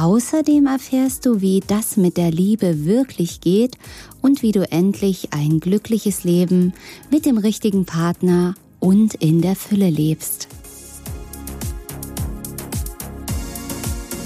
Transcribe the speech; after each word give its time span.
Außerdem 0.00 0.66
erfährst 0.66 1.26
du, 1.26 1.42
wie 1.42 1.60
das 1.60 1.98
mit 1.98 2.16
der 2.16 2.30
Liebe 2.30 2.86
wirklich 2.86 3.42
geht 3.42 3.76
und 4.22 4.40
wie 4.40 4.50
du 4.50 4.62
endlich 4.72 5.34
ein 5.34 5.60
glückliches 5.60 6.24
Leben 6.24 6.72
mit 7.10 7.26
dem 7.26 7.36
richtigen 7.36 7.84
Partner 7.84 8.54
und 8.78 9.12
in 9.16 9.42
der 9.42 9.54
Fülle 9.56 9.90
lebst. 9.90 10.48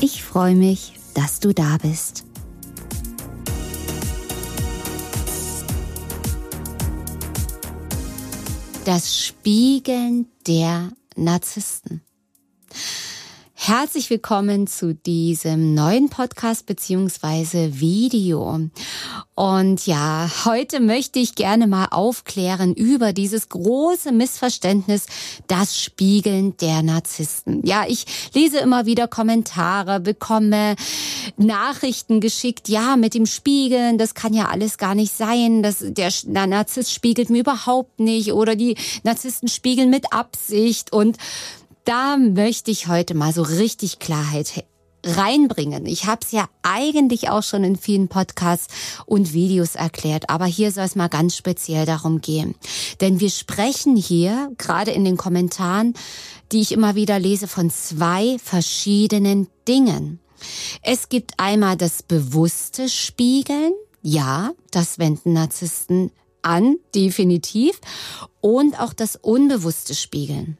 Ich 0.01 0.23
freue 0.23 0.55
mich, 0.55 0.93
dass 1.15 1.41
du 1.41 1.53
da 1.53 1.77
bist. 1.83 2.25
Das 8.85 9.19
Spiegeln 9.27 10.27
der 10.47 10.93
Narzissten. 11.17 12.01
Herzlich 13.67 14.11
willkommen 14.11 14.67
zu 14.67 14.95
diesem 14.95 15.73
neuen 15.73 16.11
Podcast 16.11 16.67
beziehungsweise 16.67 17.81
Video. 17.81 18.61
Und 19.35 19.87
ja, 19.87 20.31
heute 20.45 20.81
möchte 20.81 21.19
ich 21.19 21.35
gerne 21.35 21.67
mal 21.67 21.87
aufklären 21.91 22.75
über 22.75 23.15
dieses 23.15 23.49
große 23.49 24.13
Missverständnis, 24.13 25.07
das 25.47 25.81
Spiegeln 25.81 26.55
der 26.59 26.83
Narzissten. 26.83 27.65
Ja, 27.65 27.87
ich 27.89 28.05
lese 28.35 28.59
immer 28.59 28.85
wieder 28.85 29.09
Kommentare, 29.09 29.99
bekomme 29.99 30.77
Nachrichten 31.39 32.21
geschickt. 32.21 32.69
Ja, 32.69 32.97
mit 32.97 33.15
dem 33.15 33.25
Spiegeln, 33.25 33.97
das 33.97 34.13
kann 34.13 34.35
ja 34.35 34.51
alles 34.51 34.77
gar 34.77 34.95
nicht 34.95 35.17
sein. 35.17 35.63
Das, 35.63 35.79
der, 35.81 36.13
der 36.25 36.47
Narzisst 36.47 36.93
spiegelt 36.93 37.31
mir 37.31 37.41
überhaupt 37.41 37.99
nicht 37.99 38.35
oder 38.35 38.57
die 38.57 38.77
Narzissten 39.05 39.49
spiegeln 39.49 39.89
mit 39.89 40.13
Absicht 40.13 40.93
und 40.93 41.17
da 41.85 42.17
möchte 42.17 42.71
ich 42.71 42.89
heute 42.89 43.15
mal 43.15 43.33
so 43.33 43.43
richtig 43.43 43.99
Klarheit 43.99 44.65
reinbringen. 45.05 45.85
Ich 45.87 46.07
habe 46.07 46.21
es 46.25 46.33
ja 46.33 46.49
eigentlich 46.63 47.29
auch 47.29 47.43
schon 47.43 47.63
in 47.63 47.77
vielen 47.77 48.09
Podcasts 48.09 48.73
und 49.05 49.35
Videos 49.35 49.75
erklärt, 49.75 50.31
aber 50.31 50.47
hier 50.47 50.73
soll 50.73 50.85
es 50.85 50.97
mal 50.97 51.09
ganz 51.09 51.37
speziell 51.37 51.85
darum 51.85 52.21
gehen. 52.21 52.55
Denn 53.01 53.21
wir 53.21 53.31
sprechen 53.31 53.97
hier, 53.97 54.51
gerade 54.57 54.93
in 54.93 55.05
den 55.05 55.19
Kommentaren, 55.19 55.95
die 56.53 56.61
ich 56.61 56.73
immer 56.73 56.95
wieder 56.95 57.19
lese, 57.19 57.49
von 57.49 57.71
zwei 57.71 58.39
verschiedenen 58.43 59.49
Dingen. 59.69 60.21
Es 60.83 61.09
gibt 61.09 61.33
einmal 61.39 61.77
das 61.77 62.03
bewusste 62.03 62.89
Spiegeln, 62.89 63.73
ja, 64.03 64.53
das 64.71 64.99
wenden 64.99 65.35
Narzissten 65.35 66.11
an, 66.43 66.77
definitiv, 66.95 67.81
und 68.41 68.79
auch 68.79 68.93
das 68.93 69.17
unbewusste 69.17 69.95
Spiegeln. 69.95 70.59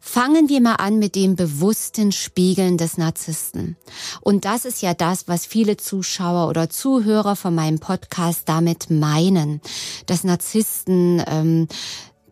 Fangen 0.00 0.48
wir 0.48 0.60
mal 0.60 0.74
an 0.74 0.98
mit 0.98 1.14
dem 1.14 1.36
bewussten 1.36 2.12
Spiegeln 2.12 2.76
des 2.76 2.98
Narzissten. 2.98 3.76
Und 4.20 4.44
das 4.44 4.64
ist 4.64 4.82
ja 4.82 4.94
das, 4.94 5.28
was 5.28 5.46
viele 5.46 5.76
Zuschauer 5.76 6.48
oder 6.48 6.68
Zuhörer 6.70 7.36
von 7.36 7.54
meinem 7.54 7.78
Podcast 7.78 8.48
damit 8.48 8.90
meinen, 8.90 9.60
dass 10.06 10.24
Narzissten 10.24 11.22
ähm, 11.26 11.68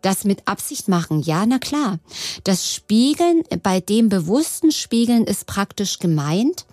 das 0.01 0.23
mit 0.23 0.47
Absicht 0.47 0.87
machen. 0.87 1.21
Ja, 1.21 1.45
na 1.45 1.59
klar. 1.59 1.99
Das 2.43 2.71
Spiegeln, 2.71 3.43
bei 3.63 3.79
dem 3.79 4.09
bewussten 4.09 4.71
Spiegeln 4.71 5.25
ist 5.25 5.45
praktisch 5.45 5.99
gemeint, 5.99 6.65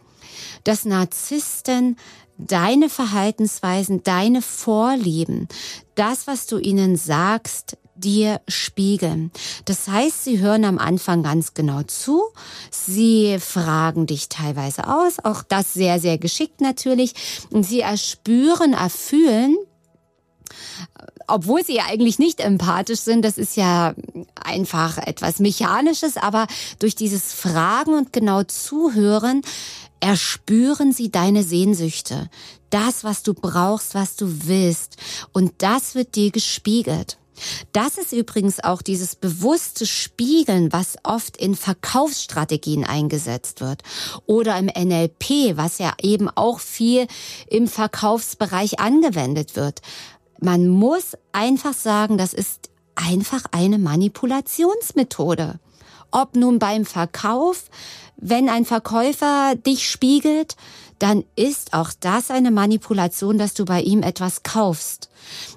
dass 0.64 0.84
Narzissten 0.84 1.96
deine 2.38 2.88
Verhaltensweisen, 2.88 4.02
deine 4.02 4.42
Vorlieben, 4.42 5.48
das, 5.94 6.26
was 6.26 6.46
du 6.46 6.58
ihnen 6.58 6.96
sagst, 6.96 7.76
dir 8.04 8.40
spiegeln. 8.48 9.30
Das 9.64 9.88
heißt, 9.88 10.24
sie 10.24 10.38
hören 10.40 10.64
am 10.64 10.78
Anfang 10.78 11.22
ganz 11.22 11.54
genau 11.54 11.82
zu, 11.82 12.22
sie 12.70 13.38
fragen 13.38 14.06
dich 14.06 14.28
teilweise 14.28 14.88
aus, 14.88 15.18
auch 15.22 15.42
das 15.42 15.74
sehr, 15.74 16.00
sehr 16.00 16.18
geschickt 16.18 16.60
natürlich, 16.60 17.14
und 17.50 17.64
sie 17.64 17.80
erspüren, 17.80 18.72
erfühlen, 18.72 19.56
obwohl 21.26 21.62
sie 21.64 21.76
ja 21.76 21.84
eigentlich 21.86 22.18
nicht 22.18 22.40
empathisch 22.40 23.00
sind, 23.00 23.24
das 23.24 23.36
ist 23.38 23.56
ja 23.56 23.94
einfach 24.34 24.98
etwas 24.98 25.40
Mechanisches, 25.40 26.16
aber 26.16 26.46
durch 26.78 26.94
dieses 26.94 27.32
Fragen 27.32 27.94
und 27.94 28.12
genau 28.12 28.42
Zuhören 28.44 29.42
erspüren 30.00 30.92
sie 30.92 31.10
deine 31.10 31.42
Sehnsüchte, 31.42 32.30
das, 32.70 33.04
was 33.04 33.22
du 33.22 33.34
brauchst, 33.34 33.94
was 33.94 34.16
du 34.16 34.46
willst, 34.46 34.96
und 35.32 35.52
das 35.58 35.94
wird 35.94 36.14
dir 36.14 36.30
gespiegelt. 36.30 37.18
Das 37.72 37.98
ist 37.98 38.12
übrigens 38.12 38.62
auch 38.62 38.82
dieses 38.82 39.16
bewusste 39.16 39.86
Spiegeln, 39.86 40.72
was 40.72 40.96
oft 41.02 41.36
in 41.36 41.54
Verkaufsstrategien 41.54 42.84
eingesetzt 42.84 43.60
wird 43.60 43.82
oder 44.26 44.58
im 44.58 44.66
NLP, 44.66 45.56
was 45.56 45.78
ja 45.78 45.92
eben 46.02 46.28
auch 46.28 46.60
viel 46.60 47.06
im 47.48 47.68
Verkaufsbereich 47.68 48.80
angewendet 48.80 49.56
wird. 49.56 49.80
Man 50.40 50.68
muss 50.68 51.16
einfach 51.32 51.74
sagen, 51.74 52.18
das 52.18 52.32
ist 52.32 52.70
einfach 52.94 53.44
eine 53.52 53.78
Manipulationsmethode. 53.78 55.58
Ob 56.10 56.36
nun 56.36 56.58
beim 56.58 56.84
Verkauf, 56.84 57.64
wenn 58.16 58.48
ein 58.48 58.64
Verkäufer 58.64 59.54
dich 59.54 59.88
spiegelt, 59.88 60.56
dann 60.98 61.24
ist 61.36 61.74
auch 61.74 61.90
das 62.00 62.30
eine 62.30 62.50
Manipulation, 62.50 63.38
dass 63.38 63.54
du 63.54 63.64
bei 63.64 63.82
ihm 63.82 64.02
etwas 64.02 64.42
kaufst. 64.42 65.07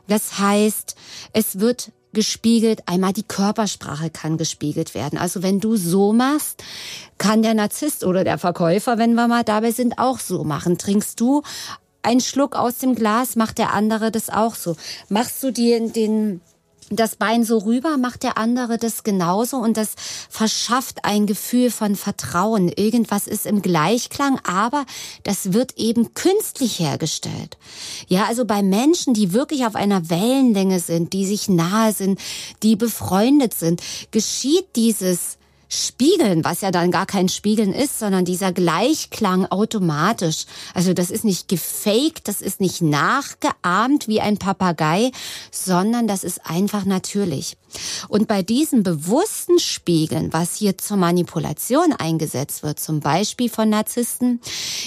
Das 0.08 0.40
heißt, 0.40 0.96
es 1.34 1.60
wird 1.60 1.92
gespiegelt, 2.14 2.82
einmal 2.88 3.14
die 3.14 3.24
Körpersprache 3.24 4.10
kann 4.10 4.38
gespiegelt 4.38 4.96
werden. 4.96 5.18
Also 5.18 5.44
wenn 5.44 5.60
du 5.60 5.78
so 5.78 6.12
machst, 6.14 6.64
kann 7.18 7.42
der 7.42 7.54
Narzisst 7.54 8.04
oder 8.04 8.24
der 8.24 8.38
Verkäufer, 8.38 8.98
wenn 8.98 9.14
wir 9.14 9.28
mal 9.28 9.44
dabei 9.44 9.72
sind, 9.72 9.98
auch 9.98 10.20
so 10.20 10.44
machen. 10.44 10.78
Trinkst 10.78 11.20
du 11.20 11.44
einen 12.04 12.20
Schluck 12.20 12.56
aus 12.56 12.80
dem 12.80 12.96
Glas, 12.96 13.36
macht 13.36 13.58
der 13.58 13.74
andere 13.74 14.12
das 14.12 14.30
auch 14.30 14.56
so. 14.56 14.76
Machst 15.10 15.42
du 15.44 15.52
dir 15.52 15.80
den 15.90 16.42
das 16.96 17.16
Bein 17.16 17.44
so 17.44 17.60
rüber, 17.60 17.98
macht 17.98 18.24
der 18.24 18.38
andere 18.38 18.78
das 18.78 19.04
genauso 19.04 19.58
und 19.58 19.78
das 19.78 19.94
verschafft 20.30 21.06
ein 21.06 21.26
Gefühl 21.26 21.72
von 21.72 21.96
Vertrauen. 21.96 22.70
Irgendwas 22.70 23.28
ist 23.28 23.46
im 23.46 23.62
Gleichklang, 23.62 24.40
aber 24.44 24.86
das 25.24 25.54
wird 25.54 25.78
eben 25.78 26.14
künstlich 26.14 26.80
hergestellt. 26.80 27.58
Ja, 28.08 28.26
also 28.26 28.46
bei 28.46 28.62
Menschen, 28.62 29.14
die 29.14 29.34
wirklich 29.34 29.66
auf 29.66 29.76
einer 29.76 30.10
Wellenlänge 30.10 30.80
sind, 30.80 31.14
die 31.14 31.26
sich 31.26 31.50
nahe 31.50 31.94
sind, 31.94 32.20
die 32.64 32.76
befreundet 32.76 33.54
sind, 33.54 33.82
geschieht 34.12 34.76
dieses 34.76 35.38
spiegeln, 35.72 36.44
was 36.44 36.62
ja 36.62 36.70
dann 36.70 36.92
gar 36.92 37.06
kein 37.06 37.30
Spiegeln 37.30 37.74
ist, 37.74 37.98
sondern 37.98 38.26
dieser 38.26 38.52
Gleichklang 38.52 39.46
automatisch. 39.46 40.46
Also 40.74 40.94
das 40.94 41.10
ist 41.10 41.24
nicht 41.24 41.48
gefaked, 41.48 42.28
das 42.28 42.42
ist 42.42 42.60
nicht 42.60 42.82
nachgeahmt 42.82 44.10
wie 44.10 44.20
ein 44.20 44.38
Papagei, 44.38 45.12
sondern 45.50 46.08
das 46.08 46.26
ist 46.26 46.46
einfach 46.46 46.84
natürlich. 46.84 47.56
Und 48.10 48.28
bei 48.28 48.44
diesem 48.44 48.84
bewussten 48.84 49.60
Spiegeln, 49.60 50.34
was 50.34 50.56
hier 50.56 50.78
zur 50.78 50.98
Manipulation 50.98 51.94
eingesetzt 51.94 52.64
wird, 52.64 52.80
zum 52.80 53.00
Beispiel 53.00 53.50
von 53.50 53.70
Narzissten, 53.70 54.42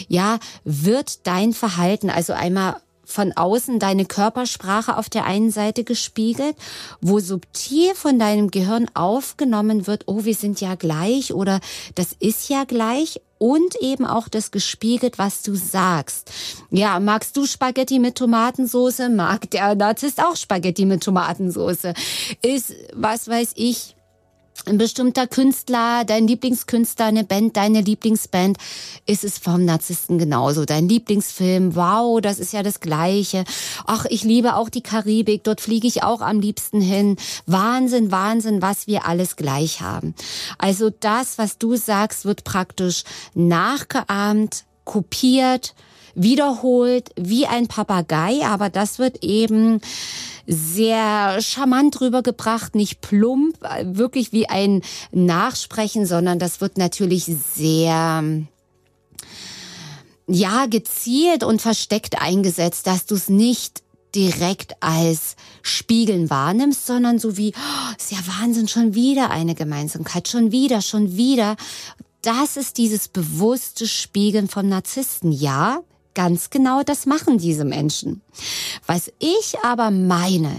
ja, 0.09 0.39
wird 0.65 1.27
dein 1.27 1.55
Verhalten 1.55 2.11
also 2.11 2.35
einmal 2.35 2.77
von 3.05 3.33
außen 3.33 3.79
deine 3.79 4.05
Körpersprache 4.05 4.97
auf 4.97 5.09
der 5.09 5.25
einen 5.25 5.51
Seite 5.51 5.85
gespiegelt, 5.85 6.57
wo 7.01 7.21
subtil 7.21 7.95
von 7.95 8.19
deinem 8.19 8.51
Gehirn 8.51 8.87
aufgenommen 8.95 9.87
wird, 9.87 10.05
oh, 10.07 10.25
wir 10.25 10.35
sind 10.35 10.61
ja 10.61 10.75
gleich 10.75 11.33
oder 11.33 11.61
das 11.95 12.15
ist 12.19 12.49
ja 12.49 12.65
gleich 12.65 13.21
und 13.39 13.77
eben 13.81 14.07
auch 14.07 14.29
das 14.29 14.51
gespiegelt, 14.51 15.19
was 15.19 15.43
du 15.43 15.55
sagst. 15.55 16.31
Ja, 16.71 16.99
magst 17.01 17.37
du 17.37 17.47
Spaghetti 17.47 17.99
mit 17.99 18.17
Tomatensauce? 18.17 19.11
Mag 19.11 19.51
der 19.51 19.75
Narzisst 19.75 20.23
auch 20.23 20.37
Spaghetti 20.37 20.87
mit 20.87 21.03
Tomatensauce? 21.03 21.93
Ist, 22.43 22.73
was 22.95 23.29
weiß 23.29 23.53
ich, 23.57 23.94
ein 24.67 24.79
bestimmter 24.79 25.27
Künstler, 25.27 26.05
dein 26.05 26.27
Lieblingskünstler, 26.27 27.07
eine 27.07 27.25
Band, 27.25 27.57
deine 27.57 27.81
Lieblingsband, 27.81 28.57
ist 29.07 29.25
es 29.25 29.39
vom 29.39 29.65
Narzissten 29.65 30.19
genauso. 30.19 30.65
Dein 30.65 30.89
Lieblingsfilm, 30.89 31.77
wow, 31.77 32.21
das 32.21 32.39
ist 32.39 32.53
ja 32.53 32.63
das 32.63 32.81
Gleiche. 32.81 33.45
Ach, 33.87 34.07
ich 34.09 34.25
liebe 34.25 34.57
auch 34.57 34.69
die 34.69 34.83
Karibik, 34.83 35.45
dort 35.45 35.61
fliege 35.61 35.87
ich 35.87 36.03
auch 36.03 36.21
am 36.21 36.41
liebsten 36.41 36.81
hin. 36.81 37.17
Wahnsinn, 37.47 38.11
Wahnsinn, 38.11 38.63
was 38.63 38.87
wir 38.87 39.07
alles 39.07 39.37
gleich 39.37 39.81
haben. 39.81 40.15
Also 40.59 40.91
das, 40.91 41.39
was 41.39 41.59
du 41.59 41.77
sagst, 41.77 42.25
wird 42.25 42.45
praktisch 42.45 43.05
nachgeahmt, 43.35 44.65
kopiert, 44.85 45.75
wiederholt 46.15 47.11
wie 47.17 47.47
ein 47.47 47.67
Papagei, 47.69 48.45
aber 48.45 48.71
das 48.71 48.99
wird 48.99 49.23
eben 49.23 49.81
sehr 50.47 51.41
charmant 51.41 52.01
rübergebracht, 52.01 52.75
nicht 52.75 53.01
plump, 53.01 53.57
wirklich 53.83 54.33
wie 54.33 54.49
ein 54.49 54.83
Nachsprechen, 55.13 56.07
sondern 56.07 56.39
das 56.39 56.61
wird 56.61 56.77
natürlich 56.79 57.25
sehr 57.25 58.23
ja, 60.27 60.67
gezielt 60.67 61.45
und 61.45 61.61
versteckt 61.63 62.21
eingesetzt, 62.21 62.87
dass 62.87 63.07
du 63.07 63.15
es 63.15 63.29
nicht 63.29 63.83
direkt 64.15 64.77
als 64.81 65.37
Spiegeln 65.63 66.31
wahrnimmst, 66.31 66.87
sondern 66.87 67.19
so 67.19 67.37
wie, 67.37 67.53
oh, 67.57 67.95
ist 67.99 68.13
ja 68.13 68.19
Wahnsinn, 68.41 68.69
schon 68.69 68.95
wieder 68.95 69.31
eine 69.31 69.55
Gemeinsamkeit, 69.55 70.29
schon 70.29 70.53
wieder, 70.53 70.83
schon 70.83 71.17
wieder. 71.17 71.57
Das 72.23 72.57
ist 72.57 72.79
dieses 72.79 73.09
bewusste 73.09 73.87
Spiegeln 73.87 74.49
von 74.49 74.69
Narzissten. 74.69 75.33
Ja, 75.33 75.81
ganz 76.15 76.51
genau 76.51 76.83
das 76.83 77.07
machen 77.07 77.39
diese 77.39 77.65
Menschen. 77.65 78.23
Was 78.87 79.13
ich 79.19 79.57
aber 79.63 79.91
meine, 79.91 80.53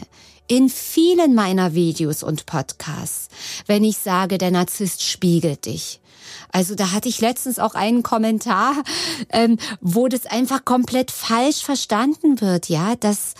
in 0.47 0.69
vielen 0.69 1.33
meiner 1.33 1.73
Videos 1.73 2.21
und 2.21 2.45
Podcasts, 2.45 3.29
wenn 3.65 3.83
ich 3.83 3.97
sage, 3.97 4.37
der 4.37 4.51
Narzisst 4.51 5.03
spiegelt 5.03 5.65
dich, 5.65 5.99
also 6.51 6.75
da 6.75 6.91
hatte 6.91 7.09
ich 7.09 7.21
letztens 7.21 7.59
auch 7.59 7.75
einen 7.75 8.03
Kommentar, 8.03 8.75
ähm, 9.29 9.57
wo 9.81 10.07
das 10.07 10.25
einfach 10.25 10.63
komplett 10.65 11.11
falsch 11.11 11.63
verstanden 11.63 12.39
wird, 12.41 12.69
ja, 12.69 12.95
dass 12.95 13.33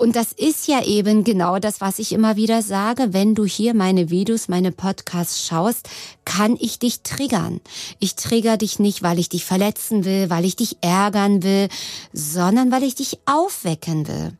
und 0.00 0.16
das 0.16 0.32
ist 0.32 0.66
ja 0.66 0.82
eben 0.82 1.24
genau 1.24 1.58
das, 1.58 1.82
was 1.82 1.98
ich 1.98 2.12
immer 2.12 2.36
wieder 2.36 2.62
sage. 2.62 3.12
Wenn 3.12 3.34
du 3.34 3.44
hier 3.44 3.74
meine 3.74 4.08
Videos, 4.08 4.48
meine 4.48 4.72
Podcasts 4.72 5.46
schaust, 5.46 5.90
kann 6.24 6.56
ich 6.58 6.78
dich 6.78 7.02
triggern. 7.02 7.60
Ich 7.98 8.14
trigger 8.14 8.56
dich 8.56 8.78
nicht, 8.78 9.02
weil 9.02 9.18
ich 9.18 9.28
dich 9.28 9.44
verletzen 9.44 10.06
will, 10.06 10.30
weil 10.30 10.46
ich 10.46 10.56
dich 10.56 10.78
ärgern 10.80 11.42
will, 11.42 11.68
sondern 12.14 12.72
weil 12.72 12.82
ich 12.82 12.94
dich 12.94 13.18
aufwecken 13.26 14.08
will. 14.08 14.32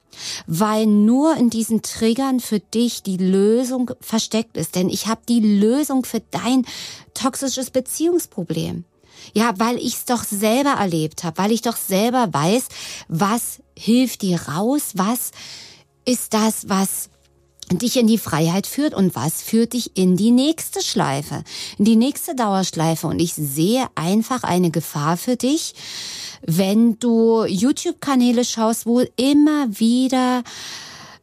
Weil 0.47 0.87
nur 0.87 1.37
in 1.37 1.51
diesen 1.51 1.83
Triggern 1.83 2.41
für 2.41 2.61
dich 2.61 3.03
die 3.03 3.19
Lösung 3.19 3.91
versteckt 4.01 4.57
ist. 4.57 4.77
Denn 4.77 4.89
ich 4.89 5.09
habe 5.09 5.21
die 5.29 5.41
Lösung 5.41 6.07
für 6.07 6.23
dein 6.31 6.65
toxisches 7.13 7.71
Beziehungsproblem. 7.71 8.87
Ja, 9.33 9.55
weil 9.59 9.77
ich 9.77 9.95
es 9.95 10.05
doch 10.05 10.25
selber 10.25 10.71
erlebt 10.71 11.25
habe, 11.25 11.39
weil 11.39 11.53
ich 11.53 11.63
doch 11.63 11.77
selber 11.77 12.29
weiß, 12.33 12.69
was 13.09 13.61
hilft 13.77 14.23
dir 14.23 14.41
raus, 14.43 14.93
was 14.95 15.31
ist 16.05 16.35
das, 16.35 16.69
was 16.69 17.11
dich 17.71 17.97
in 17.97 18.07
die 18.07 18.19
Freiheit 18.19 18.67
führt 18.67 18.95
und 18.95 19.15
was 19.15 19.43
führt 19.43 19.75
dich 19.75 19.97
in 19.97 20.17
die 20.17 20.33
nächste 20.33 20.83
Schleife, 20.83 21.45
in 21.79 21.85
die 21.85 21.97
nächste 21.97 22.35
Dauerschleife. 22.35 23.07
Und 23.07 23.21
ich 23.21 23.35
sehe 23.35 23.87
einfach 23.95 24.43
eine 24.43 24.71
Gefahr 24.71 25.17
für 25.17 25.37
dich, 25.37 25.75
wenn 26.43 26.99
du 26.99 27.45
YouTube-Kanäle 27.45 28.45
schaust, 28.45 28.87
wo 28.87 29.01
immer 29.17 29.69
wieder 29.79 30.43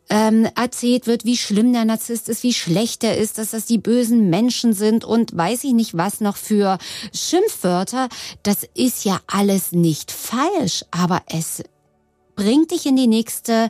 ähm, 0.10 0.48
erzählt 0.56 1.08
wird, 1.08 1.26
wie 1.26 1.38
schlimm 1.38 1.74
der 1.74 1.86
Narzisst 1.86 2.30
ist, 2.30 2.44
wie 2.44 2.54
schlecht 2.54 3.04
er 3.04 3.18
ist, 3.18 3.38
dass 3.38 3.52
das 3.52 3.66
die 3.66 3.78
bösen 3.78 4.30
Menschen 4.30 4.74
sind 4.74 5.04
und 5.04 5.36
weiß 5.36 5.64
ich 5.64 5.74
nicht 5.74 5.98
was 5.98 6.22
noch 6.22 6.38
für 6.38 6.78
Schimpfwörter. 7.14 8.10
Das 8.44 8.66
ist 8.74 9.06
ja 9.06 9.20
alles 9.28 9.72
nicht 9.72 10.12
falsch, 10.12 10.86
aber 10.92 11.22
es 11.28 11.64
bringt 12.36 12.72
dich 12.72 12.86
in 12.86 12.96
die 12.96 13.08
nächste 13.08 13.70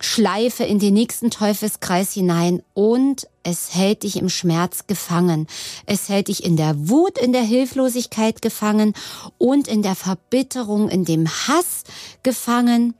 Schleife, 0.00 0.64
in 0.64 0.78
den 0.78 0.92
nächsten 0.92 1.30
Teufelskreis 1.30 2.12
hinein 2.12 2.62
und 2.74 3.26
es 3.42 3.74
hält 3.74 4.02
dich 4.02 4.16
im 4.16 4.28
Schmerz 4.28 4.86
gefangen. 4.86 5.46
Es 5.86 6.08
hält 6.08 6.28
dich 6.28 6.44
in 6.44 6.56
der 6.56 6.88
Wut, 6.88 7.18
in 7.18 7.32
der 7.32 7.42
Hilflosigkeit 7.42 8.42
gefangen 8.42 8.92
und 9.38 9.68
in 9.68 9.82
der 9.82 9.94
Verbitterung, 9.94 10.88
in 10.88 11.04
dem 11.04 11.28
Hass 11.28 11.84
gefangen 12.22 12.94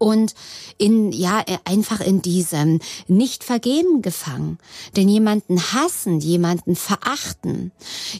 und 0.00 0.34
in, 0.78 1.12
ja, 1.12 1.44
einfach 1.64 2.00
in 2.00 2.22
diesem 2.22 2.80
Nicht-Vergeben 3.06 4.00
gefangen. 4.00 4.58
Denn 4.96 5.10
jemanden 5.10 5.60
hassen, 5.60 6.20
jemanden 6.20 6.74
verachten, 6.74 7.70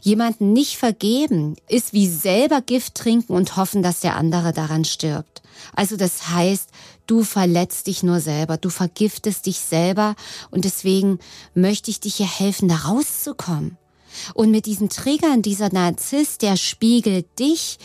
jemanden 0.03 0.53
nicht 0.53 0.77
vergeben, 0.77 1.57
ist 1.69 1.95
wie 1.95 2.07
selber 2.07 2.61
Gift 2.61 2.97
trinken 2.97 3.33
und 3.33 3.57
hoffen, 3.57 3.83
dass 3.83 4.01
der 4.01 4.17
andere 4.17 4.53
daran 4.53 4.85
stirbt. 4.85 5.41
Also 5.75 5.97
das 5.97 6.29
heißt, 6.29 6.69
du 7.07 7.25
verletzt 7.25 7.87
dich 7.87 8.03
nur 8.03 8.21
selber, 8.21 8.59
du 8.59 8.69
vergiftest 8.69 9.47
dich 9.47 9.61
selber 9.61 10.17
und 10.51 10.67
deswegen 10.67 11.19
möchte 11.55 11.91
ich 11.91 12.01
dich 12.01 12.17
hier 12.17 12.31
helfen, 12.31 12.69
da 12.69 12.77
rauszukommen. 12.77 13.79
Und 14.35 14.51
mit 14.51 14.67
diesen 14.67 14.91
Triggern, 14.91 15.41
dieser 15.41 15.73
Narzisst, 15.73 16.43
der 16.43 16.59
spiegelt 16.59 17.39
dich, 17.39 17.79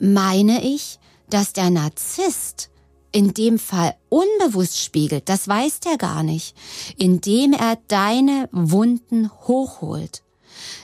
meine 0.00 0.64
ich, 0.64 0.98
dass 1.30 1.52
der 1.52 1.70
Narzisst 1.70 2.70
in 3.12 3.32
dem 3.32 3.58
Fall 3.58 3.94
unbewusst 4.08 4.78
spiegelt, 4.78 5.28
das 5.28 5.48
weiß 5.48 5.80
der 5.80 5.96
gar 5.96 6.22
nicht, 6.22 6.54
indem 6.98 7.52
er 7.52 7.78
deine 7.88 8.48
Wunden 8.52 9.30
hochholt. 9.46 10.22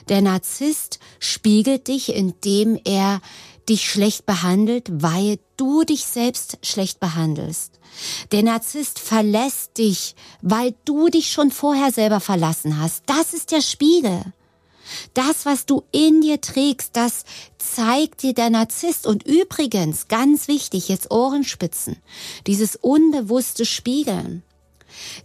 Der 0.09 0.21
Narzisst 0.21 0.99
spiegelt 1.19 1.87
dich, 1.87 2.13
indem 2.13 2.79
er 2.83 3.21
dich 3.69 3.89
schlecht 3.89 4.25
behandelt, 4.25 4.89
weil 4.91 5.39
du 5.57 5.83
dich 5.83 6.05
selbst 6.05 6.57
schlecht 6.63 6.99
behandelst. 6.99 7.79
Der 8.31 8.43
Narzisst 8.43 8.99
verlässt 8.99 9.77
dich, 9.77 10.15
weil 10.41 10.75
du 10.85 11.09
dich 11.09 11.31
schon 11.31 11.51
vorher 11.51 11.91
selber 11.91 12.19
verlassen 12.19 12.79
hast. 12.79 13.03
Das 13.05 13.33
ist 13.33 13.51
der 13.51 13.61
Spiegel. 13.61 14.33
Das, 15.13 15.45
was 15.45 15.65
du 15.65 15.83
in 15.91 16.21
dir 16.21 16.41
trägst, 16.41 16.95
das 16.95 17.25
zeigt 17.57 18.23
dir 18.23 18.33
der 18.33 18.49
Narzisst. 18.49 19.07
Und 19.07 19.23
übrigens, 19.23 20.07
ganz 20.07 20.47
wichtig, 20.47 20.89
jetzt 20.89 21.11
Ohrenspitzen, 21.11 21.97
dieses 22.47 22.75
unbewusste 22.75 23.65
Spiegeln, 23.65 24.43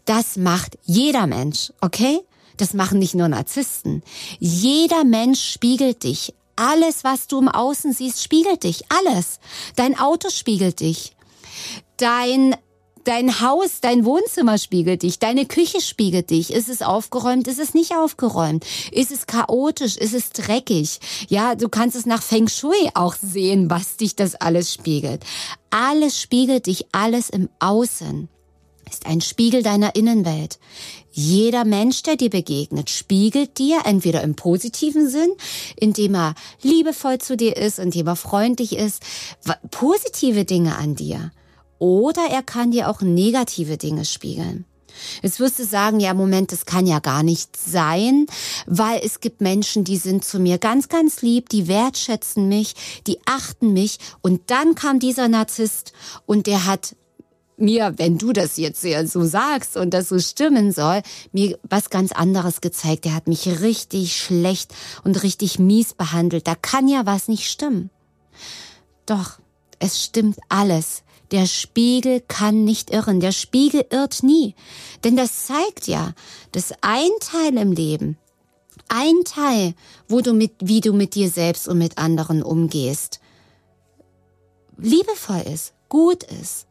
das 0.05 0.37
macht 0.37 0.79
jeder 0.85 1.26
Mensch, 1.26 1.73
okay? 1.81 2.20
Das 2.56 2.75
machen 2.75 2.99
nicht 2.99 3.15
nur 3.15 3.29
Narzissten. 3.29 4.03
Jeder 4.41 5.05
Mensch 5.05 5.53
spiegelt 5.53 6.03
dich. 6.03 6.35
Alles, 6.56 7.05
was 7.05 7.29
du 7.29 7.38
im 7.38 7.49
Außen 7.49 7.93
siehst, 7.93 8.23
spiegelt 8.23 8.64
dich. 8.64 8.82
Alles. 8.91 9.38
Dein 9.76 9.97
Auto 9.99 10.29
spiegelt 10.29 10.81
dich. 10.81 11.12
Dein 11.99 12.56
Dein 13.05 13.41
Haus, 13.41 13.81
dein 13.81 14.05
Wohnzimmer 14.05 14.59
spiegelt 14.59 15.03
dich, 15.03 15.19
deine 15.19 15.47
Küche 15.47 15.81
spiegelt 15.81 16.31
dich. 16.31 16.53
Ist 16.53 16.69
es 16.69 16.83
aufgeräumt, 16.83 17.49
ist 17.49 17.59
es 17.59 17.75
nicht 17.75 17.95
aufgeräumt? 17.95 18.65
Ist 18.93 19.11
es 19.11 19.27
chaotisch, 19.27 19.97
ist 19.97 20.15
es 20.15 20.31
dreckig? 20.31 21.00
Ja, 21.29 21.55
du 21.55 21.69
kannst 21.69 21.97
es 21.97 22.07
nach 22.07 22.23
Feng 22.23 22.49
Shui 22.49 22.90
auch 22.95 23.14
sehen, 23.14 23.71
was 23.71 23.97
dich 23.97 24.17
das 24.17 24.35
alles 24.35 24.73
spiegelt. 24.73 25.23
Alles 25.71 26.21
spiegelt 26.21 26.67
dich, 26.67 26.87
alles 26.93 27.31
im 27.31 27.49
Außen 27.61 28.28
ist 28.90 29.07
ein 29.07 29.21
Spiegel 29.21 29.62
deiner 29.62 29.95
Innenwelt. 29.95 30.59
Jeder 31.12 31.64
Mensch, 31.64 32.02
der 32.02 32.17
dir 32.17 32.31
begegnet, 32.31 32.90
spiegelt 32.90 33.59
dir 33.59 33.81
entweder 33.85 34.23
im 34.23 34.35
positiven 34.35 35.09
Sinn, 35.09 35.31
indem 35.76 36.14
er 36.14 36.35
liebevoll 36.62 37.19
zu 37.19 37.37
dir 37.37 37.57
ist, 37.57 37.78
indem 37.78 38.07
er 38.07 38.17
freundlich 38.17 38.76
ist, 38.76 39.02
positive 39.71 40.45
Dinge 40.45 40.76
an 40.76 40.95
dir. 40.95 41.33
Oder 41.78 42.26
er 42.30 42.42
kann 42.42 42.70
dir 42.70 42.88
auch 42.88 43.00
negative 43.00 43.76
Dinge 43.76 44.04
spiegeln. 44.04 44.64
Jetzt 45.23 45.38
wirst 45.38 45.58
du 45.58 45.64
sagen, 45.64 46.00
ja, 46.00 46.14
Moment, 46.14 46.52
das 46.52 46.66
kann 46.66 46.87
ja 46.87 46.99
gar 46.99 47.23
nicht 47.23 47.56
sein, 47.56 48.26
weil 48.66 49.00
es 49.04 49.20
gibt 49.20 49.40
Menschen, 49.40 49.85
die 49.85 49.97
sind 49.97 50.25
zu 50.25 50.40
mir 50.40 50.58
ganz, 50.58 50.88
ganz 50.88 51.23
lieb, 51.23 51.49
die 51.49 51.68
wertschätzen 51.68 52.49
mich, 52.49 52.75
die 53.06 53.18
achten 53.25 53.73
mich 53.73 53.99
und 54.23 54.50
dann 54.50 54.75
kam 54.75 54.99
dieser 54.99 55.28
Narzisst 55.28 55.92
und 56.26 56.47
der 56.47 56.66
hat 56.66 56.97
mir, 57.56 57.94
wenn 57.97 58.18
du 58.18 58.32
das 58.32 58.56
jetzt 58.56 58.82
so 58.82 59.25
sagst 59.25 59.76
und 59.76 59.92
das 59.92 60.08
so 60.08 60.18
stimmen 60.18 60.73
soll, 60.73 61.02
mir 61.32 61.58
was 61.68 61.90
ganz 61.90 62.12
anderes 62.12 62.61
gezeigt. 62.61 63.04
Der 63.04 63.14
hat 63.14 63.26
mich 63.26 63.61
richtig 63.61 64.16
schlecht 64.16 64.73
und 65.02 65.23
richtig 65.25 65.58
mies 65.58 65.94
behandelt. 65.94 66.47
Da 66.47 66.54
kann 66.54 66.87
ja 66.87 67.04
was 67.04 67.26
nicht 67.26 67.50
stimmen. 67.50 67.90
Doch, 69.06 69.40
es 69.80 70.04
stimmt 70.04 70.38
alles. 70.49 71.02
Der 71.30 71.47
Spiegel 71.47 72.23
kann 72.26 72.64
nicht 72.64 72.90
irren. 72.90 73.20
Der 73.20 73.32
Spiegel 73.32 73.85
irrt 73.90 74.23
nie. 74.23 74.54
Denn 75.04 75.16
das 75.16 75.47
zeigt 75.47 75.87
ja, 75.87 76.14
dass 76.52 76.73
ein 76.80 77.11
Teil 77.20 77.56
im 77.56 77.73
Leben, 77.73 78.16
ein 78.88 79.25
Teil, 79.25 79.75
wo 80.08 80.20
du 80.20 80.32
mit, 80.32 80.52
wie 80.61 80.80
du 80.80 80.92
mit 80.92 81.14
dir 81.14 81.28
selbst 81.28 81.68
und 81.68 81.78
mit 81.78 81.99
anderen 81.99 82.42
umgehst, 82.42 83.20
liebevoll 84.78 85.42
ist, 85.52 85.75
gut 85.88 86.23
ist, 86.23 86.66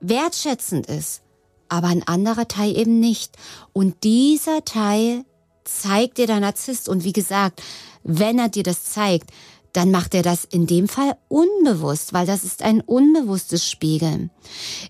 wertschätzend 0.00 0.86
ist, 0.86 1.22
aber 1.68 1.88
ein 1.88 2.06
anderer 2.06 2.48
Teil 2.48 2.76
eben 2.76 3.00
nicht. 3.00 3.36
Und 3.72 4.04
dieser 4.04 4.64
Teil 4.64 5.24
zeigt 5.64 6.18
dir 6.18 6.26
der 6.26 6.40
Narzisst. 6.40 6.88
Und 6.88 7.04
wie 7.04 7.12
gesagt, 7.12 7.62
wenn 8.02 8.38
er 8.38 8.48
dir 8.48 8.62
das 8.62 8.84
zeigt, 8.84 9.30
dann 9.72 9.90
macht 9.90 10.14
er 10.14 10.22
das 10.22 10.44
in 10.44 10.66
dem 10.66 10.88
Fall 10.88 11.16
unbewusst, 11.28 12.12
weil 12.12 12.26
das 12.26 12.44
ist 12.44 12.62
ein 12.62 12.80
unbewusstes 12.80 13.68
Spiegeln. 13.68 14.30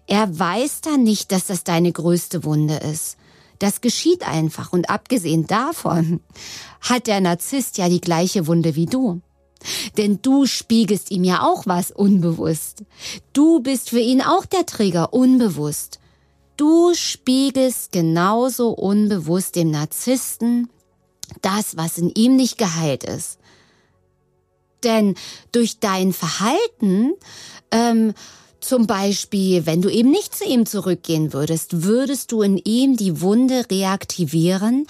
Er 0.07 0.39
weiß 0.39 0.81
dann 0.81 1.05
nicht, 1.05 1.31
dass 1.31 1.47
das 1.47 1.65
deine 1.65 1.93
größte 1.93 2.45
Wunde 2.45 2.77
ist. 2.77 3.17
Das 3.59 3.81
geschieht 3.81 4.27
einfach. 4.27 4.73
Und 4.73 4.91
abgesehen 4.91 5.47
davon 5.47 6.21
hat 6.81 7.07
der 7.07 7.21
Narzisst 7.21 7.79
ja 7.79 7.89
die 7.89 8.01
gleiche 8.01 8.47
Wunde 8.47 8.75
wie 8.75 8.87
du. 8.87 9.21
Denn 9.97 10.19
du 10.21 10.47
spiegelst 10.47 11.13
ihm 11.13 11.23
ja 11.23 11.43
auch 11.43 11.67
was 11.67 11.93
unbewusst. 11.93 12.83
Du 13.33 13.61
bist 13.61 13.91
für 13.91 14.01
ihn 14.01 14.21
auch 14.21 14.45
der 14.45 14.67
Trigger 14.67 15.13
unbewusst. 15.13 16.01
Du 16.57 16.93
spiegelst 16.95 17.93
genauso 17.93 18.71
unbewusst 18.71 19.55
dem 19.55 19.71
Narzissten 19.71 20.69
das, 21.41 21.77
was 21.77 21.99
in 21.99 22.11
ihm 22.11 22.35
nicht 22.35 22.59
geheilt 22.59 23.05
ist. 23.05 23.39
Denn 24.85 25.15
durch 25.53 25.79
dein 25.81 26.13
Verhalten, 26.13 27.13
ähm, 27.71 28.15
zum 28.61 28.87
Beispiel, 28.87 29.67
wenn 29.67 29.83
du 29.83 29.89
eben 29.89 30.11
nicht 30.11 30.35
zu 30.37 30.45
ihm 30.45 30.67
zurückgehen 30.67 31.33
würdest, 31.33 31.83
würdest 31.83 32.31
du 32.31 32.43
in 32.43 32.59
ihm 32.59 32.97
die 32.97 33.21
Wunde 33.21 33.65
reaktivieren, 33.71 34.87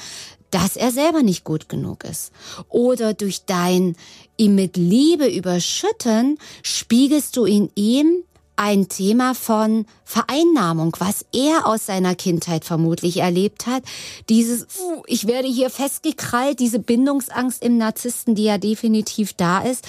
dass 0.51 0.77
er 0.77 0.91
selber 0.91 1.23
nicht 1.23 1.45
gut 1.45 1.71
genug 1.71 2.05
ist. 2.05 2.33
Oder 2.69 3.15
durch 3.15 3.47
dein 3.47 3.97
ihm 4.37 4.55
mit 4.55 4.77
Liebe 4.77 5.27
überschütten, 5.27 6.39
spiegelst 6.63 7.37
du 7.37 7.47
in 7.47 7.71
ihm 7.75 8.25
ein 8.57 8.89
Thema 8.89 9.35
von 9.35 9.87
Vereinnahmung, 10.05 10.95
was 10.99 11.25
er 11.33 11.67
aus 11.67 11.87
seiner 11.87 12.15
Kindheit 12.15 12.65
vermutlich 12.65 13.19
erlebt 13.19 13.67
hat. 13.67 13.83
Dieses, 14.29 14.67
ich 15.07 15.27
werde 15.27 15.49
hier 15.49 15.71
festgekrallt, 15.71 16.61
diese 16.61 16.79
Bindungsangst 16.79 17.63
im 17.63 17.79
Narzissten, 17.79 18.35
die 18.35 18.45
ja 18.45 18.59
definitiv 18.59 19.33
da 19.33 19.61
ist. 19.61 19.87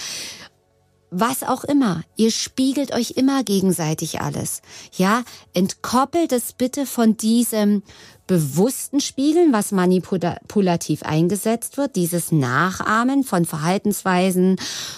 Was 1.15 1.43
auch 1.43 1.63
immer, 1.63 2.01
ihr 2.15 2.31
spiegelt 2.31 2.91
euch 2.91 3.11
immer 3.11 3.43
gegenseitig 3.43 4.21
alles. 4.21 4.63
Ja, 4.97 5.23
entkoppelt 5.53 6.31
es 6.31 6.53
bitte 6.53 6.87
von 6.87 7.17
diesem 7.17 7.83
bewussten 8.25 8.99
Spiegeln, 8.99 9.53
was 9.53 9.71
manipulativ 9.71 11.03
eingesetzt 11.03 11.77
wird, 11.77 11.95
dieses 11.97 12.31
Nachahmen 12.31 13.23
von 13.23 13.45
Verhaltensweisen, 13.45 14.55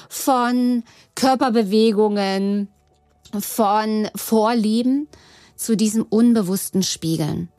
von 0.08 0.84
Körperbewegungen, 1.16 2.70
von 3.40 4.10
Vorlieben 4.16 5.08
zu 5.56 5.76
diesem 5.78 6.04
unbewussten 6.04 6.84
Spiegeln. 6.84 7.50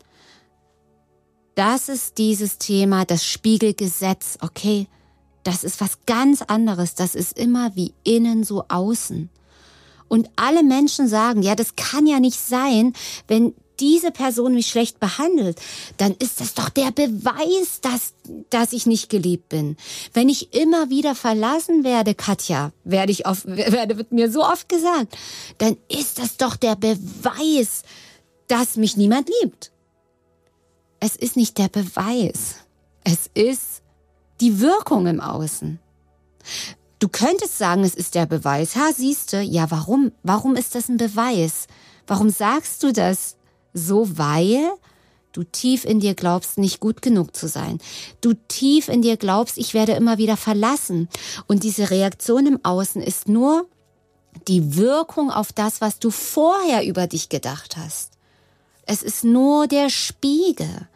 Das 1.54 1.88
ist 1.88 2.18
dieses 2.18 2.58
Thema, 2.58 3.04
das 3.04 3.24
Spiegelgesetz, 3.24 4.36
okay? 4.42 4.88
Das 5.42 5.64
ist 5.64 5.80
was 5.80 6.00
ganz 6.04 6.42
anderes. 6.42 6.94
Das 6.94 7.14
ist 7.14 7.38
immer 7.38 7.74
wie 7.76 7.94
innen 8.04 8.44
so 8.44 8.64
außen. 8.68 9.30
Und 10.08 10.30
alle 10.36 10.62
Menschen 10.62 11.08
sagen, 11.08 11.42
ja, 11.42 11.54
das 11.54 11.76
kann 11.76 12.06
ja 12.06 12.20
nicht 12.20 12.38
sein, 12.38 12.92
wenn 13.26 13.54
diese 13.80 14.10
Person 14.10 14.54
mich 14.54 14.68
schlecht 14.68 15.00
behandelt, 15.00 15.60
dann 15.96 16.14
ist 16.18 16.40
das 16.40 16.54
doch 16.54 16.68
der 16.68 16.90
Beweis, 16.90 17.80
dass, 17.80 18.14
dass 18.50 18.72
ich 18.72 18.86
nicht 18.86 19.08
geliebt 19.10 19.48
bin. 19.48 19.76
Wenn 20.12 20.28
ich 20.28 20.54
immer 20.54 20.90
wieder 20.90 21.14
verlassen 21.14 21.84
werde, 21.84 22.14
Katja, 22.14 22.72
werde 22.84 23.12
ich 23.12 23.26
oft, 23.26 23.46
werde, 23.46 23.96
wird 23.96 24.12
mir 24.12 24.30
so 24.30 24.44
oft 24.44 24.68
gesagt, 24.68 25.16
dann 25.58 25.76
ist 25.88 26.18
das 26.18 26.36
doch 26.36 26.56
der 26.56 26.76
Beweis, 26.76 27.82
dass 28.48 28.76
mich 28.76 28.96
niemand 28.96 29.30
liebt. 29.40 29.72
Es 31.00 31.16
ist 31.16 31.36
nicht 31.36 31.58
der 31.58 31.68
Beweis. 31.68 32.56
Es 33.04 33.30
ist 33.34 33.82
die 34.40 34.60
Wirkung 34.60 35.06
im 35.06 35.20
Außen. 35.20 35.78
Du 36.98 37.08
könntest 37.08 37.58
sagen, 37.58 37.84
es 37.84 37.94
ist 37.94 38.14
der 38.14 38.26
Beweis. 38.26 38.74
Ha, 38.76 38.92
siehste, 38.94 39.40
ja, 39.40 39.70
warum? 39.70 40.12
Warum 40.22 40.56
ist 40.56 40.74
das 40.74 40.88
ein 40.88 40.96
Beweis? 40.96 41.66
Warum 42.06 42.30
sagst 42.30 42.82
du 42.82 42.92
das? 42.92 43.36
So 43.76 44.18
weil 44.18 44.72
du 45.32 45.44
tief 45.44 45.84
in 45.84 46.00
dir 46.00 46.14
glaubst, 46.14 46.56
nicht 46.56 46.80
gut 46.80 47.02
genug 47.02 47.36
zu 47.36 47.46
sein. 47.46 47.78
Du 48.20 48.32
tief 48.48 48.88
in 48.88 49.02
dir 49.02 49.16
glaubst, 49.16 49.58
ich 49.58 49.74
werde 49.74 49.92
immer 49.92 50.18
wieder 50.18 50.36
verlassen. 50.36 51.08
Und 51.46 51.62
diese 51.62 51.90
Reaktion 51.90 52.46
im 52.46 52.64
Außen 52.64 53.02
ist 53.02 53.28
nur 53.28 53.68
die 54.48 54.76
Wirkung 54.76 55.30
auf 55.30 55.52
das, 55.52 55.80
was 55.80 55.98
du 55.98 56.10
vorher 56.10 56.86
über 56.86 57.06
dich 57.06 57.28
gedacht 57.28 57.76
hast. 57.76 58.12
Es 58.86 59.02
ist 59.02 59.24
nur 59.24 59.66
der 59.66 59.90
Spiegel. 59.90 60.88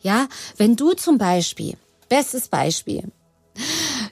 Ja, 0.00 0.28
wenn 0.56 0.76
du 0.76 0.94
zum 0.94 1.18
Beispiel, 1.18 1.76
bestes 2.08 2.48
Beispiel, 2.48 3.10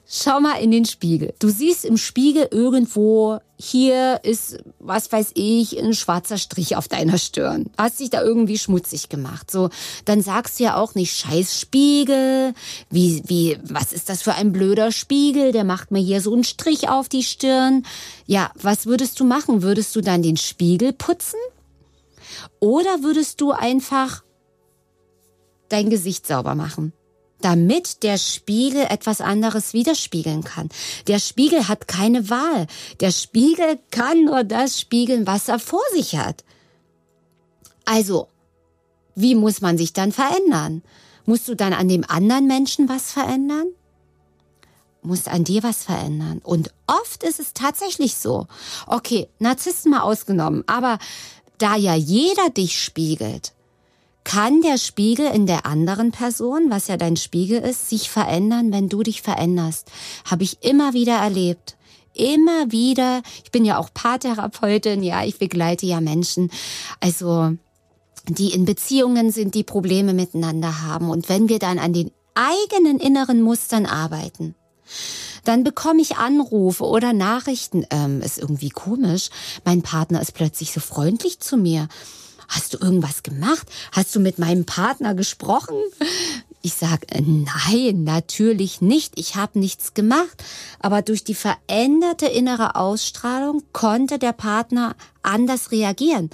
Schau 0.07 0.41
mal 0.41 0.57
in 0.57 0.71
den 0.71 0.85
Spiegel. 0.85 1.35
Du 1.39 1.49
siehst 1.49 1.85
im 1.85 1.97
Spiegel 1.97 2.49
irgendwo, 2.51 3.41
hier 3.57 4.21
ist, 4.25 4.59
was 4.81 5.11
weiß 5.13 5.33
ich, 5.35 5.79
ein 5.79 5.95
schwarzer 5.95 6.39
Strich 6.39 6.77
auf 6.77 6.89
deiner 6.89 7.19
Stirn. 7.19 7.71
Hast 7.79 8.01
dich 8.01 8.11
da 8.11 8.23
irgendwie 8.23 8.59
schmutzig 8.59 9.09
gemacht. 9.09 9.51
So, 9.51 9.71
dann 10.05 10.23
sagst 10.23 10.59
du 10.59 10.65
ja 10.65 10.77
auch 10.77 10.95
nicht, 10.95 11.17
scheiß 11.17 11.61
Spiegel, 11.61 12.55
wie, 12.91 13.23
wie, 13.27 13.59
was 13.63 13.93
ist 13.93 14.09
das 14.09 14.23
für 14.23 14.35
ein 14.35 14.53
blöder 14.53 14.91
Spiegel, 14.91 15.53
der 15.53 15.65
macht 15.65 15.93
mir 15.93 16.01
hier 16.01 16.21
so 16.21 16.33
einen 16.33 16.45
Strich 16.45 16.89
auf 16.89 17.09
die 17.09 17.23
Stirn. 17.23 17.85
Ja, 18.27 18.51
was 18.61 18.87
würdest 18.87 19.21
du 19.21 19.25
machen? 19.25 19.63
Würdest 19.63 19.95
du 19.95 20.01
dann 20.01 20.23
den 20.23 20.37
Spiegel 20.37 20.93
putzen? 20.93 21.39
Oder 22.59 23.03
würdest 23.03 23.41
du 23.41 23.53
einfach 23.53 24.25
dein 25.69 25.91
Gesicht 25.91 26.27
sauber 26.27 26.55
machen? 26.55 26.93
Damit 27.45 28.03
der 28.03 28.17
Spiegel 28.17 28.87
etwas 28.89 29.21
anderes 29.21 29.75
widerspiegeln 29.75 30.45
kann. 30.45 30.71
Der 31.07 31.19
Spiegel 31.19 31.69
hat 31.69 31.89
keine 31.89 32.31
Wahl. 32.31 32.67
Der 33.01 33.11
Spiegel 33.11 33.79
kann 33.91 34.25
nur 34.25 34.45
das 34.45 34.81
spiegeln, 34.81 35.27
was 35.27 35.49
er 35.49 35.59
vor 35.59 35.83
sich 35.93 36.17
hat. 36.17 36.43
Also, 37.85 38.29
wie 39.15 39.35
muss 39.35 39.61
man 39.61 39.77
sich 39.77 39.93
dann 39.93 40.11
verändern? 40.11 40.83
Musst 41.27 41.47
du 41.49 41.55
dann 41.55 41.73
an 41.73 41.89
dem 41.89 42.05
anderen 42.09 42.47
Menschen 42.47 42.89
was 42.89 43.13
verändern? 43.13 43.67
Musst 45.03 45.29
an 45.29 45.45
dir 45.45 45.63
was 45.63 45.85
verändern. 45.85 46.41
Und 46.43 46.73
oft 46.87 47.23
ist 47.23 47.41
es 47.41 47.53
tatsächlich 47.53 48.15
so. 48.15 48.47
Okay, 48.87 49.29
Narzissten 49.39 49.91
mal 49.91 50.01
ausgenommen, 50.01 50.65
aber 50.67 50.99
da 51.59 51.77
ja 51.77 51.95
jeder 51.95 52.49
dich 52.51 52.83
spiegelt, 52.83 53.53
kann 54.25 54.63
der 54.63 54.79
Spiegel 54.79 55.27
in 55.27 55.47
der 55.47 55.67
anderen 55.67 56.11
Person, 56.11 56.71
was 56.71 56.89
ja 56.89 56.97
dein 56.97 57.17
Spiegel 57.17 57.61
ist, 57.61 57.89
sich 57.89 58.11
verändern, 58.11 58.73
wenn 58.73 58.89
du 58.89 59.03
dich 59.03 59.23
veränderst. 59.23 59.91
Habe 60.25 60.43
ich 60.43 60.63
immer 60.63 60.95
wieder 60.95 61.17
erlebt. 61.17 61.77
Immer 62.15 62.71
wieder. 62.71 63.23
Ich 63.45 63.51
bin 63.51 63.65
ja 63.65 63.79
auch 63.79 63.93
Paartherapeutin, 63.93 65.03
ja, 65.03 65.25
ich 65.25 65.39
begleite 65.39 65.85
ja 65.85 66.01
Menschen. 66.01 66.51
Also, 67.01 67.53
die 68.29 68.53
in 68.53 68.65
Beziehungen 68.65 69.31
sind, 69.31 69.55
die 69.55 69.65
Probleme 69.65 70.15
miteinander 70.15 70.83
haben. 70.83 71.11
Und 71.11 71.29
wenn 71.29 71.49
wir 71.49 71.59
dann 71.59 71.79
an 71.79 71.93
den 71.93 72.11
eigenen 72.35 72.99
inneren 72.99 73.43
Mustern 73.43 73.85
arbeiten, 73.85 74.55
dann 75.45 75.65
bekomme 75.65 76.01
ich 76.01 76.17
Anrufe 76.17 76.85
oder 76.85 77.13
Nachrichten. 77.13 77.85
Ähm, 77.91 78.23
ist 78.23 78.39
irgendwie 78.39 78.71
komisch. 78.71 79.29
Mein 79.65 79.83
Partner 79.83 80.21
ist 80.21 80.33
plötzlich 80.33 80.73
so 80.73 80.81
freundlich 80.81 81.41
zu 81.41 81.57
mir. 81.57 81.89
Hast 82.49 82.75
du 82.75 82.79
irgendwas 82.79 83.23
gemacht? 83.23 83.67
Hast 83.93 84.15
du 84.15 84.21
mit 84.21 84.39
meinem 84.39 84.65
Partner 84.65 85.15
gesprochen? 85.15 85.77
Ich 86.63 86.75
sage, 86.75 87.07
äh, 87.11 87.21
nein, 87.21 88.05
natürlich 88.05 88.81
nicht. 88.81 89.19
Ich 89.19 89.37
habe 89.37 89.59
nichts 89.59 89.93
gemacht. 89.93 90.43
Aber 90.79 91.03
durch 91.03 91.23
die 91.23 91.35
veränderte 91.35 92.27
innere 92.27 92.77
Ausstrahlung 92.77 93.63
konnte 93.73 94.19
der 94.19 94.33
Partner 94.33 94.97
anders 95.23 95.73
reagieren. 95.73 96.31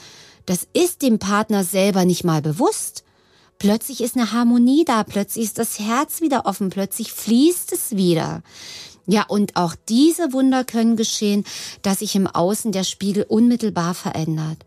Das 0.46 0.66
ist 0.72 1.02
dem 1.02 1.18
Partner 1.18 1.64
selber 1.64 2.04
nicht 2.04 2.24
mal 2.24 2.42
bewusst. 2.42 3.04
Plötzlich 3.58 4.00
ist 4.00 4.16
eine 4.16 4.32
Harmonie 4.32 4.84
da, 4.84 5.04
plötzlich 5.04 5.44
ist 5.44 5.58
das 5.58 5.78
Herz 5.78 6.22
wieder 6.22 6.46
offen, 6.46 6.70
plötzlich 6.70 7.12
fließt 7.12 7.72
es 7.72 7.96
wieder. 7.96 8.42
Ja, 9.06 9.24
und 9.24 9.56
auch 9.56 9.74
diese 9.88 10.32
Wunder 10.32 10.64
können 10.64 10.96
geschehen, 10.96 11.44
dass 11.82 11.98
sich 11.98 12.14
im 12.14 12.26
Außen 12.26 12.72
der 12.72 12.84
Spiegel 12.84 13.24
unmittelbar 13.24 13.94
verändert 13.94 14.64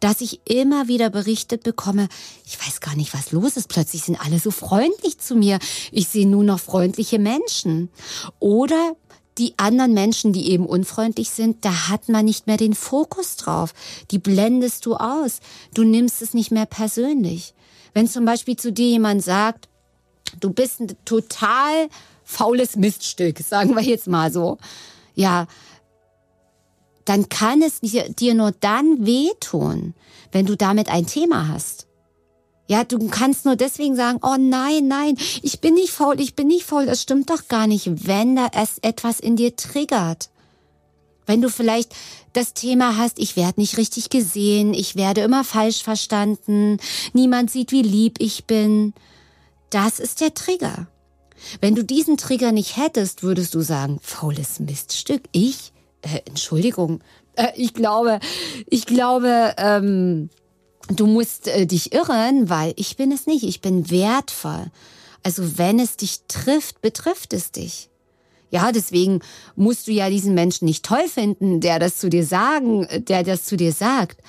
dass 0.00 0.20
ich 0.22 0.40
immer 0.44 0.88
wieder 0.88 1.10
berichtet 1.10 1.62
bekomme, 1.62 2.08
ich 2.46 2.58
weiß 2.58 2.80
gar 2.80 2.96
nicht, 2.96 3.14
was 3.14 3.32
los 3.32 3.56
ist. 3.56 3.68
Plötzlich 3.68 4.02
sind 4.02 4.20
alle 4.20 4.38
so 4.38 4.50
freundlich 4.50 5.18
zu 5.18 5.36
mir. 5.36 5.58
Ich 5.92 6.08
sehe 6.08 6.26
nur 6.26 6.42
noch 6.42 6.58
freundliche 6.58 7.18
Menschen. 7.18 7.90
Oder 8.38 8.96
die 9.38 9.54
anderen 9.58 9.94
Menschen, 9.94 10.32
die 10.32 10.50
eben 10.50 10.66
unfreundlich 10.66 11.30
sind, 11.30 11.64
da 11.64 11.88
hat 11.88 12.08
man 12.08 12.24
nicht 12.24 12.46
mehr 12.46 12.56
den 12.56 12.74
Fokus 12.74 13.36
drauf. 13.36 13.74
Die 14.10 14.18
blendest 14.18 14.86
du 14.86 14.96
aus. 14.96 15.40
Du 15.74 15.84
nimmst 15.84 16.22
es 16.22 16.34
nicht 16.34 16.50
mehr 16.50 16.66
persönlich. 16.66 17.54
Wenn 17.94 18.08
zum 18.08 18.24
Beispiel 18.24 18.56
zu 18.56 18.72
dir 18.72 18.88
jemand 18.88 19.22
sagt, 19.22 19.68
du 20.40 20.50
bist 20.50 20.80
ein 20.80 20.96
total 21.04 21.88
faules 22.24 22.76
Miststück, 22.76 23.38
sagen 23.40 23.74
wir 23.74 23.82
jetzt 23.82 24.06
mal 24.06 24.32
so. 24.32 24.58
Ja, 25.14 25.46
dann 27.10 27.28
kann 27.28 27.60
es 27.60 27.80
dir 27.80 28.34
nur 28.34 28.52
dann 28.52 29.04
wehtun, 29.04 29.94
wenn 30.30 30.46
du 30.46 30.56
damit 30.56 30.88
ein 30.88 31.08
Thema 31.08 31.48
hast. 31.48 31.88
Ja, 32.68 32.84
du 32.84 33.04
kannst 33.08 33.44
nur 33.44 33.56
deswegen 33.56 33.96
sagen, 33.96 34.20
oh 34.22 34.36
nein, 34.38 34.86
nein, 34.86 35.16
ich 35.42 35.60
bin 35.60 35.74
nicht 35.74 35.90
faul, 35.90 36.20
ich 36.20 36.36
bin 36.36 36.46
nicht 36.46 36.64
faul, 36.64 36.86
das 36.86 37.02
stimmt 37.02 37.28
doch 37.28 37.48
gar 37.48 37.66
nicht, 37.66 38.06
wenn 38.06 38.36
da 38.36 38.48
es 38.54 38.78
etwas 38.82 39.18
in 39.18 39.34
dir 39.34 39.56
triggert. 39.56 40.30
Wenn 41.26 41.42
du 41.42 41.50
vielleicht 41.50 41.96
das 42.32 42.54
Thema 42.54 42.96
hast, 42.96 43.18
ich 43.18 43.34
werde 43.34 43.60
nicht 43.60 43.76
richtig 43.76 44.08
gesehen, 44.10 44.72
ich 44.72 44.94
werde 44.94 45.22
immer 45.22 45.42
falsch 45.42 45.82
verstanden, 45.82 46.78
niemand 47.12 47.50
sieht, 47.50 47.72
wie 47.72 47.82
lieb 47.82 48.18
ich 48.20 48.44
bin. 48.44 48.94
Das 49.70 49.98
ist 49.98 50.20
der 50.20 50.32
Trigger. 50.32 50.86
Wenn 51.60 51.74
du 51.74 51.82
diesen 51.82 52.18
Trigger 52.18 52.52
nicht 52.52 52.76
hättest, 52.76 53.24
würdest 53.24 53.56
du 53.56 53.62
sagen, 53.62 53.98
faules 54.00 54.60
Miststück, 54.60 55.22
ich? 55.32 55.72
Äh, 56.02 56.20
Entschuldigung, 56.26 57.00
äh, 57.36 57.48
ich 57.56 57.74
glaube, 57.74 58.20
ich 58.66 58.86
glaube, 58.86 59.54
ähm, 59.58 60.30
du 60.88 61.06
musst 61.06 61.48
äh, 61.48 61.66
dich 61.66 61.92
irren, 61.92 62.48
weil 62.48 62.72
ich 62.76 62.96
bin 62.96 63.12
es 63.12 63.26
nicht. 63.26 63.44
Ich 63.44 63.60
bin 63.60 63.90
wertvoll. 63.90 64.66
Also 65.22 65.58
wenn 65.58 65.78
es 65.78 65.96
dich 65.96 66.20
trifft, 66.28 66.80
betrifft 66.80 67.32
es 67.32 67.52
dich. 67.52 67.90
Ja, 68.50 68.72
deswegen 68.72 69.20
musst 69.54 69.86
du 69.86 69.92
ja 69.92 70.10
diesen 70.10 70.34
Menschen 70.34 70.64
nicht 70.64 70.84
toll 70.84 71.06
finden, 71.08 71.60
der 71.60 71.78
das 71.78 71.98
zu 71.98 72.08
dir 72.08 72.24
sagen, 72.24 72.86
der 73.06 73.22
das 73.22 73.44
zu 73.44 73.56
dir 73.56 73.72
sagt. 73.72 74.20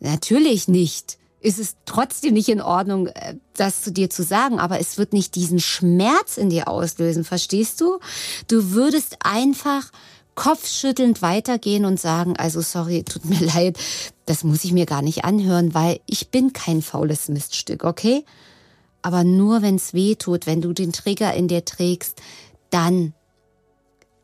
Natürlich 0.00 0.68
nicht. 0.68 1.18
Ist 1.42 1.58
es 1.58 1.76
trotzdem 1.86 2.34
nicht 2.34 2.50
in 2.50 2.60
Ordnung, 2.60 3.06
äh, 3.06 3.36
das 3.54 3.82
zu 3.82 3.92
dir 3.92 4.10
zu 4.10 4.22
sagen, 4.22 4.58
aber 4.58 4.78
es 4.80 4.98
wird 4.98 5.14
nicht 5.14 5.34
diesen 5.34 5.60
Schmerz 5.60 6.36
in 6.36 6.50
dir 6.50 6.68
auslösen, 6.68 7.24
verstehst 7.24 7.80
du? 7.80 7.98
Du 8.46 8.72
würdest 8.72 9.16
einfach 9.20 9.90
kopfschüttelnd 10.40 11.20
weitergehen 11.20 11.84
und 11.84 12.00
sagen, 12.00 12.34
also 12.38 12.62
sorry, 12.62 13.04
tut 13.04 13.26
mir 13.26 13.40
leid, 13.54 13.78
das 14.24 14.42
muss 14.42 14.64
ich 14.64 14.72
mir 14.72 14.86
gar 14.86 15.02
nicht 15.02 15.22
anhören, 15.22 15.74
weil 15.74 16.00
ich 16.06 16.30
bin 16.30 16.54
kein 16.54 16.80
faules 16.80 17.28
Miststück, 17.28 17.84
okay? 17.84 18.24
Aber 19.02 19.22
nur 19.22 19.60
wenn 19.60 19.74
es 19.74 19.92
weh 19.92 20.14
tut, 20.14 20.46
wenn 20.46 20.62
du 20.62 20.72
den 20.72 20.92
Trigger 20.94 21.34
in 21.34 21.46
dir 21.46 21.66
trägst, 21.66 22.22
dann 22.70 23.12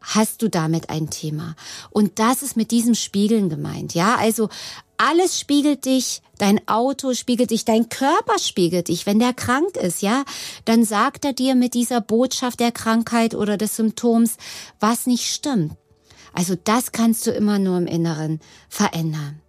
hast 0.01 0.41
du 0.41 0.49
damit 0.49 0.89
ein 0.89 1.11
Thema. 1.11 1.55
Und 1.91 2.19
das 2.19 2.43
ist 2.43 2.57
mit 2.57 2.71
diesem 2.71 2.95
Spiegeln 2.95 3.51
gemeint, 3.51 3.93
ja? 3.93 4.17
Also 4.17 4.49
alles 4.97 5.39
spiegelt 5.39 5.85
dich, 5.85 6.23
dein 6.39 6.67
Auto 6.67 7.13
spiegelt 7.13 7.51
dich, 7.51 7.67
dein 7.67 7.91
Körper 7.91 8.39
spiegelt 8.39 8.89
dich. 8.89 9.05
Wenn 9.05 9.19
der 9.19 9.35
krank 9.35 9.77
ist, 9.77 10.01
ja, 10.01 10.25
dann 10.65 10.83
sagt 10.87 11.27
er 11.27 11.35
dir 11.35 11.55
mit 11.55 11.75
dieser 11.75 12.01
Botschaft 12.01 12.61
der 12.61 12.73
Krankheit 12.73 13.35
oder 13.35 13.59
des 13.59 13.77
Symptoms, 13.77 14.39
was 14.81 15.07
nicht 15.07 15.27
stimmt. 15.27 15.77
Also 16.37 16.55
das 16.63 16.93
kannst 16.93 17.27
du 17.27 17.31
immer 17.31 17.59
nur 17.59 17.79
im 17.79 17.87
Inneren 17.87 18.41
verändern. 18.69 19.41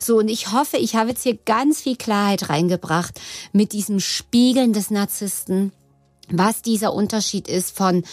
So, 0.00 0.18
und 0.18 0.28
ich 0.28 0.52
hoffe, 0.52 0.76
ich 0.76 0.94
habe 0.94 1.10
jetzt 1.10 1.24
hier 1.24 1.36
ganz 1.44 1.82
viel 1.82 1.96
Klarheit 1.96 2.48
reingebracht 2.48 3.20
mit 3.52 3.72
diesem 3.72 3.98
Spiegeln 3.98 4.72
des 4.72 4.90
Narzissten, 4.90 5.72
was 6.30 6.62
dieser 6.62 6.94
Unterschied 6.94 7.48
ist 7.48 7.76
von 7.76 8.04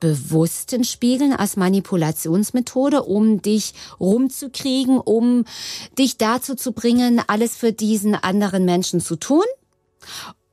bewussten 0.00 0.84
Spiegeln 0.84 1.32
als 1.32 1.56
Manipulationsmethode, 1.56 3.04
um 3.04 3.40
dich 3.40 3.72
rumzukriegen, 4.00 4.98
um 4.98 5.44
dich 5.96 6.18
dazu 6.18 6.56
zu 6.56 6.72
bringen, 6.72 7.22
alles 7.28 7.56
für 7.56 7.72
diesen 7.72 8.14
anderen 8.16 8.64
Menschen 8.64 9.00
zu 9.00 9.16
tun 9.16 9.44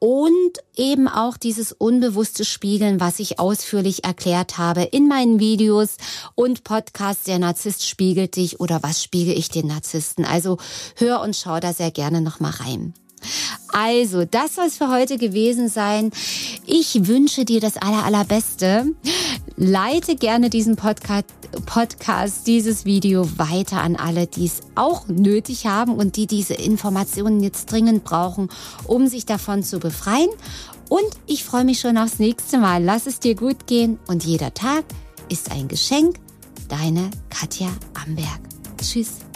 und 0.03 0.57
eben 0.75 1.07
auch 1.07 1.37
dieses 1.37 1.71
unbewusste 1.71 2.43
Spiegeln, 2.43 2.99
was 2.99 3.19
ich 3.19 3.39
ausführlich 3.39 4.03
erklärt 4.03 4.57
habe 4.57 4.81
in 4.81 5.07
meinen 5.07 5.39
Videos 5.39 5.95
und 6.35 6.65
Podcasts. 6.65 7.23
Der 7.23 7.39
Narzisst 7.39 7.87
spiegelt 7.87 8.35
dich 8.35 8.59
oder 8.59 8.83
was 8.83 9.01
spiegel 9.01 9.37
ich 9.37 9.47
den 9.47 9.67
Narzissten? 9.67 10.25
Also 10.25 10.57
hör 10.97 11.21
und 11.21 11.37
schau 11.37 11.61
da 11.61 11.71
sehr 11.71 11.91
gerne 11.91 12.19
nochmal 12.19 12.51
rein. 12.51 12.93
Also, 13.71 14.25
das 14.25 14.55
soll 14.55 14.65
es 14.65 14.77
für 14.77 14.89
heute 14.89 15.17
gewesen 15.17 15.69
sein. 15.69 16.11
Ich 16.65 17.07
wünsche 17.07 17.45
dir 17.45 17.59
das 17.59 17.77
aller, 17.77 18.05
allerbeste. 18.05 18.93
Leite 19.55 20.15
gerne 20.15 20.49
diesen 20.49 20.75
Podcast, 20.75 21.25
Podcast, 21.65 22.47
dieses 22.47 22.85
Video 22.85 23.27
weiter 23.37 23.81
an 23.81 23.95
alle, 23.95 24.27
die 24.27 24.45
es 24.45 24.61
auch 24.75 25.07
nötig 25.07 25.67
haben 25.67 25.95
und 25.95 26.15
die 26.15 26.27
diese 26.27 26.55
Informationen 26.55 27.43
jetzt 27.43 27.71
dringend 27.71 28.03
brauchen, 28.03 28.49
um 28.85 29.07
sich 29.07 29.25
davon 29.25 29.63
zu 29.63 29.79
befreien. 29.79 30.29
Und 30.89 31.09
ich 31.27 31.43
freue 31.43 31.63
mich 31.63 31.79
schon 31.79 31.97
aufs 31.97 32.19
nächste 32.19 32.57
Mal. 32.57 32.83
Lass 32.83 33.07
es 33.07 33.19
dir 33.19 33.35
gut 33.35 33.67
gehen 33.67 33.99
und 34.07 34.23
jeder 34.23 34.53
Tag 34.53 34.83
ist 35.29 35.51
ein 35.51 35.67
Geschenk. 35.67 36.17
Deine 36.67 37.09
Katja 37.29 37.69
Amberg. 37.93 38.39
Tschüss. 38.81 39.32